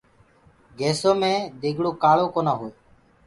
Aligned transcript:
گيسو 0.79 1.11
مي 1.21 1.33
ديگڙو 1.61 1.91
ڪآݪو 2.01 2.25
ڪونآ 2.33 2.53
هوئي۔ 2.59 2.71